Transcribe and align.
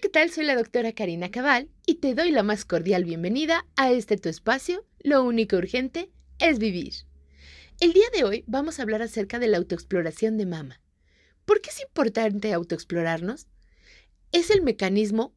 ¿qué 0.00 0.08
tal? 0.08 0.30
Soy 0.30 0.44
la 0.44 0.54
doctora 0.54 0.92
Karina 0.92 1.30
Cabal 1.30 1.70
y 1.84 1.96
te 1.96 2.14
doy 2.14 2.30
la 2.30 2.44
más 2.44 2.64
cordial 2.64 3.04
bienvenida 3.04 3.66
a 3.74 3.90
este 3.90 4.16
tu 4.16 4.28
espacio. 4.28 4.86
Lo 5.00 5.24
único 5.24 5.56
urgente 5.56 6.08
es 6.38 6.60
vivir. 6.60 6.94
El 7.80 7.92
día 7.92 8.06
de 8.14 8.22
hoy 8.22 8.44
vamos 8.46 8.78
a 8.78 8.82
hablar 8.82 9.02
acerca 9.02 9.40
de 9.40 9.48
la 9.48 9.58
autoexploración 9.58 10.38
de 10.38 10.46
mama. 10.46 10.80
¿Por 11.44 11.60
qué 11.60 11.70
es 11.70 11.80
importante 11.80 12.52
autoexplorarnos? 12.52 13.48
Es 14.30 14.50
el 14.50 14.62
mecanismo 14.62 15.34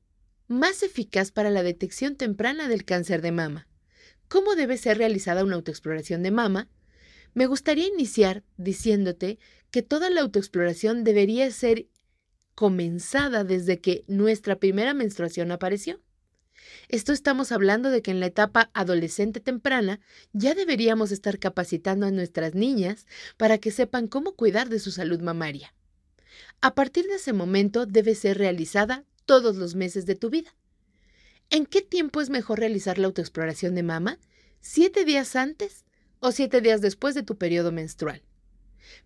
más 0.47 0.83
eficaz 0.83 1.31
para 1.31 1.49
la 1.49 1.63
detección 1.63 2.15
temprana 2.15 2.67
del 2.67 2.85
cáncer 2.85 3.23
de 3.23 3.31
mama. 3.31 3.67
¿Cómo 4.27 4.53
debe 4.53 4.77
ser 4.77 4.99
realizada 4.99 5.43
una 5.43 5.55
autoexploración 5.55 6.21
de 6.21 6.31
mama? 6.31 6.69
Me 7.33 7.47
gustaría 7.47 7.87
iniciar 7.87 8.43
diciéndote 8.57 9.39
que 9.71 9.81
toda 9.81 10.11
la 10.11 10.21
autoexploración 10.21 11.03
debería 11.03 11.49
ser 11.49 11.87
comenzada 12.61 13.43
desde 13.43 13.79
que 13.79 14.03
nuestra 14.05 14.59
primera 14.59 14.93
menstruación 14.93 15.51
apareció. 15.51 15.99
Esto 16.89 17.11
estamos 17.11 17.51
hablando 17.51 17.89
de 17.89 18.03
que 18.03 18.11
en 18.11 18.19
la 18.19 18.27
etapa 18.27 18.69
adolescente 18.75 19.39
temprana 19.39 19.99
ya 20.31 20.53
deberíamos 20.53 21.11
estar 21.11 21.39
capacitando 21.39 22.05
a 22.05 22.11
nuestras 22.11 22.53
niñas 22.53 23.07
para 23.35 23.57
que 23.57 23.71
sepan 23.71 24.07
cómo 24.07 24.35
cuidar 24.35 24.69
de 24.69 24.77
su 24.77 24.91
salud 24.91 25.21
mamaria. 25.21 25.73
A 26.61 26.75
partir 26.75 27.07
de 27.07 27.15
ese 27.15 27.33
momento 27.33 27.87
debe 27.87 28.13
ser 28.13 28.37
realizada 28.37 29.05
todos 29.25 29.55
los 29.55 29.73
meses 29.73 30.05
de 30.05 30.13
tu 30.13 30.29
vida. 30.29 30.53
¿En 31.49 31.65
qué 31.65 31.81
tiempo 31.81 32.21
es 32.21 32.29
mejor 32.29 32.59
realizar 32.59 32.99
la 32.99 33.07
autoexploración 33.07 33.73
de 33.73 33.81
mama? 33.81 34.19
¿Siete 34.59 35.03
días 35.03 35.35
antes 35.35 35.83
o 36.19 36.31
siete 36.31 36.61
días 36.61 36.79
después 36.79 37.15
de 37.15 37.23
tu 37.23 37.39
periodo 37.39 37.71
menstrual? 37.71 38.21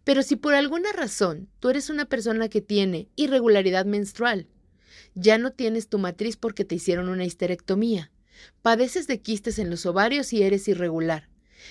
Pero 0.03 0.23
si 0.23 0.35
por 0.35 0.53
alguna 0.53 0.91
razón 0.91 1.49
tú 1.59 1.69
eres 1.69 1.89
una 1.89 2.05
persona 2.05 2.49
que 2.49 2.61
tiene 2.61 3.09
irregularidad 3.15 3.85
menstrual, 3.85 4.47
ya 5.13 5.37
no 5.37 5.51
tienes 5.51 5.87
tu 5.87 5.97
matriz 5.97 6.37
porque 6.37 6.65
te 6.65 6.75
hicieron 6.75 7.09
una 7.09 7.25
histerectomía, 7.25 8.11
padeces 8.61 9.07
de 9.07 9.21
quistes 9.21 9.59
en 9.59 9.69
los 9.69 9.85
ovarios 9.85 10.33
y 10.33 10.43
eres 10.43 10.67
irregular, 10.67 11.29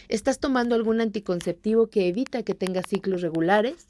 estás 0.08 0.41
tomando 0.41 0.74
algún 0.74 1.00
anticonceptivo 1.00 1.88
que 1.88 2.08
evita 2.08 2.42
que 2.42 2.55
tengas 2.55 2.86
ciclos 2.88 3.22
regulares, 3.22 3.88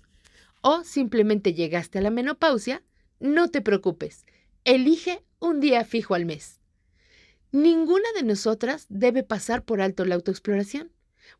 o 0.61 0.83
simplemente 0.83 1.55
llegaste 1.55 1.99
a 1.99 2.03
la 2.03 2.11
menopausia, 2.11 2.83
no 3.21 3.49
te 3.49 3.61
preocupes, 3.61 4.25
elige 4.65 5.23
un 5.39 5.61
día 5.61 5.85
fijo 5.85 6.15
al 6.15 6.25
mes. 6.25 6.61
Ninguna 7.53 8.09
de 8.17 8.25
nosotras 8.25 8.87
debe 8.89 9.23
pasar 9.23 9.65
por 9.65 9.81
alto 9.81 10.05
la 10.05 10.17
autoexploración 10.17 10.91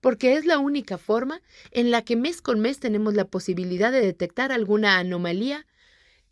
porque 0.01 0.35
es 0.35 0.47
la 0.47 0.59
única 0.59 0.99
forma 0.99 1.41
en 1.71 1.91
la 1.91 2.03
que 2.03 2.17
mes 2.17 2.41
con 2.43 2.61
mes 2.61 2.79
tenemos 2.79 3.15
la 3.15 3.27
posibilidad 3.27 3.93
de 3.93 4.01
detectar 4.01 4.53
alguna 4.53 4.99
anomalía 4.99 5.67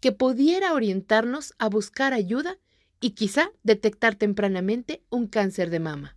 que 0.01 0.13
pudiera 0.13 0.75
orientarnos 0.75 1.55
a 1.59 1.69
buscar 1.69 2.13
ayuda 2.13 2.59
y 3.01 3.11
quizá 3.11 3.51
detectar 3.63 4.15
tempranamente 4.15 5.03
un 5.11 5.27
cáncer 5.27 5.71
de 5.71 5.81
mama. 5.81 6.17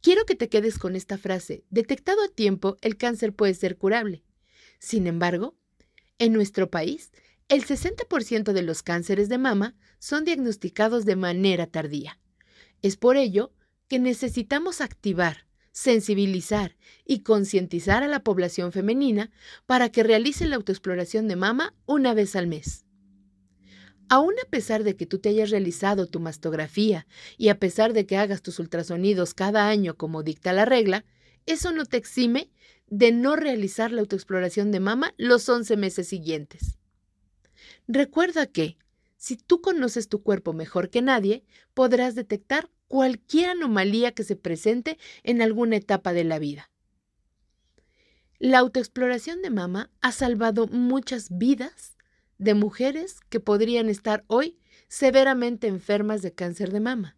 Quiero 0.00 0.24
que 0.26 0.34
te 0.34 0.48
quedes 0.48 0.78
con 0.78 0.96
esta 0.96 1.16
frase. 1.16 1.64
Detectado 1.70 2.24
a 2.24 2.28
tiempo, 2.28 2.78
el 2.80 2.96
cáncer 2.96 3.32
puede 3.34 3.54
ser 3.54 3.76
curable. 3.76 4.24
Sin 4.78 5.06
embargo, 5.06 5.56
en 6.18 6.32
nuestro 6.32 6.70
país, 6.70 7.12
el 7.48 7.64
60% 7.64 8.52
de 8.52 8.62
los 8.62 8.82
cánceres 8.82 9.28
de 9.28 9.38
mama 9.38 9.76
son 9.98 10.24
diagnosticados 10.24 11.04
de 11.04 11.16
manera 11.16 11.66
tardía. 11.66 12.18
Es 12.82 12.96
por 12.96 13.16
ello 13.16 13.52
que 13.88 13.98
necesitamos 13.98 14.80
activar 14.80 15.46
sensibilizar 15.72 16.76
y 17.04 17.20
concientizar 17.20 18.02
a 18.02 18.08
la 18.08 18.22
población 18.22 18.72
femenina 18.72 19.30
para 19.66 19.90
que 19.90 20.02
realice 20.02 20.46
la 20.46 20.56
autoexploración 20.56 21.28
de 21.28 21.36
mama 21.36 21.74
una 21.86 22.14
vez 22.14 22.36
al 22.36 22.46
mes. 22.46 22.84
Aún 24.08 24.34
a 24.44 24.50
pesar 24.50 24.84
de 24.84 24.94
que 24.94 25.06
tú 25.06 25.18
te 25.18 25.30
hayas 25.30 25.50
realizado 25.50 26.06
tu 26.06 26.20
mastografía 26.20 27.06
y 27.38 27.48
a 27.48 27.58
pesar 27.58 27.94
de 27.94 28.04
que 28.04 28.18
hagas 28.18 28.42
tus 28.42 28.58
ultrasonidos 28.58 29.32
cada 29.32 29.68
año 29.68 29.96
como 29.96 30.22
dicta 30.22 30.52
la 30.52 30.66
regla, 30.66 31.04
eso 31.46 31.72
no 31.72 31.86
te 31.86 31.96
exime 31.96 32.50
de 32.88 33.10
no 33.10 33.36
realizar 33.36 33.90
la 33.90 34.02
autoexploración 34.02 34.70
de 34.70 34.80
mama 34.80 35.14
los 35.16 35.48
11 35.48 35.78
meses 35.78 36.08
siguientes. 36.08 36.78
Recuerda 37.88 38.46
que, 38.46 38.76
si 39.16 39.36
tú 39.36 39.62
conoces 39.62 40.08
tu 40.08 40.22
cuerpo 40.22 40.52
mejor 40.52 40.90
que 40.90 41.00
nadie, 41.00 41.44
podrás 41.72 42.14
detectar 42.14 42.68
cualquier 42.92 43.48
anomalía 43.48 44.12
que 44.12 44.22
se 44.22 44.36
presente 44.36 44.98
en 45.22 45.40
alguna 45.40 45.76
etapa 45.76 46.12
de 46.12 46.24
la 46.24 46.38
vida. 46.38 46.70
La 48.38 48.58
autoexploración 48.58 49.40
de 49.40 49.48
mama 49.48 49.90
ha 50.02 50.12
salvado 50.12 50.66
muchas 50.66 51.28
vidas 51.30 51.96
de 52.36 52.52
mujeres 52.52 53.20
que 53.30 53.40
podrían 53.40 53.88
estar 53.88 54.24
hoy 54.26 54.58
severamente 54.88 55.68
enfermas 55.68 56.20
de 56.20 56.34
cáncer 56.34 56.70
de 56.70 56.80
mama. 56.80 57.16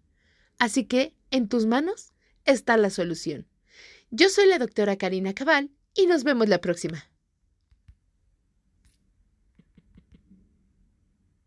Así 0.61 0.84
que 0.84 1.17
en 1.33 1.49
tus 1.49 1.67
manos 1.67 2.13
está 2.45 2.77
la 2.77 2.91
solución. 2.91 3.49
Yo 4.13 4.29
soy 4.29 4.47
la 4.47 4.61
doctora 4.61 4.97
Karina 4.97 5.34
Cabal 5.34 5.73
y 5.93 6.07
nos 6.07 6.23
vemos 6.23 6.49
la 6.49 6.61
próxima. 6.61 7.11